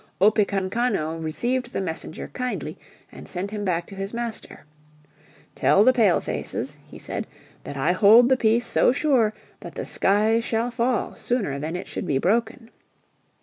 Opekankano 0.19 1.21
received 1.23 1.71
the 1.73 1.79
messenger 1.79 2.29
kindly 2.33 2.75
and 3.11 3.27
sent 3.27 3.51
him 3.51 3.63
back 3.63 3.85
to 3.85 3.93
his 3.93 4.15
master. 4.15 4.65
"Tell 5.53 5.83
the 5.83 5.93
Pale 5.93 6.21
faces," 6.21 6.79
he 6.87 6.97
said, 6.97 7.27
"that 7.63 7.77
I 7.77 7.91
hold 7.91 8.27
the 8.27 8.35
peace 8.35 8.65
so 8.65 8.91
sure 8.91 9.31
that 9.59 9.75
the 9.75 9.85
skies 9.85 10.43
shall 10.43 10.71
fall 10.71 11.13
sooner 11.13 11.59
than 11.59 11.75
it 11.75 11.87
should 11.87 12.07
be 12.07 12.17
broken." 12.17 12.71